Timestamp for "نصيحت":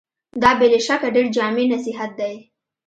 1.73-2.11